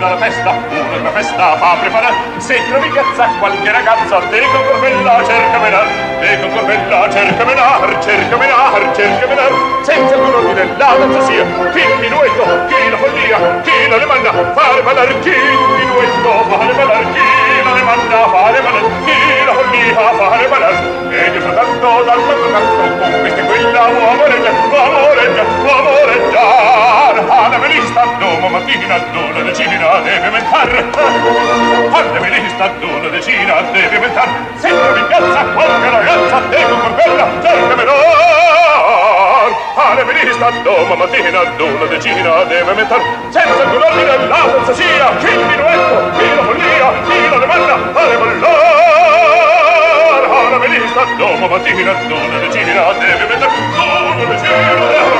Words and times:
sfida 0.00 0.08
la 0.08 0.16
festa, 0.16 0.50
una 0.98 1.10
festa 1.10 1.56
fa 1.56 1.76
preparare. 1.78 2.14
Se 2.38 2.56
trovi 2.68 2.88
piazza 2.88 3.28
qualche 3.38 3.70
ragazza, 3.70 4.18
te 4.30 4.40
con 4.40 4.64
corbella 4.64 5.22
cerca 5.24 5.58
menar, 5.58 5.86
te 6.20 6.40
con 6.40 6.50
corbella 6.52 7.10
cerca 7.10 7.44
menar, 7.44 7.98
cerca 8.00 8.36
menar, 8.36 8.94
cerca 8.94 9.26
menar. 9.26 9.52
Senza 9.82 10.14
alcun 10.14 10.34
ordine 10.34 10.74
la 10.78 10.94
danza 10.96 11.20
sia, 11.20 11.44
chi 11.72 11.78
il 11.80 11.98
minuetto, 12.00 12.44
chi 12.66 12.90
la 12.90 12.96
follia, 12.96 13.60
chi 13.62 13.88
la 13.88 13.98
demanda, 13.98 14.32
fare 14.54 14.82
ballar, 14.82 15.18
chi 15.20 15.28
il 15.28 15.58
minuetto, 15.78 16.30
fare 16.48 16.72
ballar, 16.72 17.04
chi 17.12 17.62
la 17.64 17.72
demanda, 17.72 18.28
fare 18.28 18.60
ballar, 18.60 18.84
chi 19.04 19.44
la 19.44 19.52
follia, 19.52 20.12
fare 20.16 20.46
ballar. 20.48 20.74
E 21.10 21.30
io 21.34 21.40
soltanto 21.40 22.02
dal 22.04 22.20
canto, 22.26 22.98
con 22.98 23.20
queste 23.20 23.42
quella 23.44 23.79
L'uomo 28.40 28.56
mattina 28.56 28.96
d'una 29.12 29.42
decina 29.42 30.00
deve 30.00 30.30
mentar 30.30 30.68
Quando 31.90 32.20
mi 32.20 32.30
lista 32.30 32.64
ad 32.64 33.10
decina 33.10 33.60
deve 33.70 33.98
mentar 33.98 34.28
Sempre 34.54 34.98
in 34.98 35.06
piazza 35.08 35.44
qualche 35.52 35.90
ragazza 35.90 36.40
Devo 36.48 36.76
con 36.78 36.94
bella 36.94 37.28
cerca 37.42 37.74
menor 37.74 39.56
Quando 39.74 40.04
mi 40.06 40.24
lista 40.24 40.46
ad 40.46 40.66
mattina 40.96 41.44
d'una 41.58 41.84
decina 41.84 42.42
deve 42.44 42.72
mentar 42.72 43.00
Senza 43.28 43.62
il 43.62 43.76
ordine 43.76 44.26
la 44.26 44.36
fantasia 44.36 45.16
Chi 45.18 45.26
il 45.26 45.44
minuetto, 45.44 46.10
chi 46.16 46.34
la 46.34 46.42
follia, 46.42 46.92
chi 47.04 47.28
la 47.28 47.36
demanda 47.36 47.76
Fare 47.92 48.16
ballare 48.16 48.40
Quando 50.28 50.58
mi 50.60 50.78
lista 50.78 51.02
ad 51.02 51.20
mattina 51.46 51.92
d'una 52.08 52.38
decina 52.38 52.92
deve 52.92 53.26
mentar 53.28 53.50
d'una 53.50 54.24
decina 54.24 54.56
deve 54.56 54.80
mentar 54.80 55.19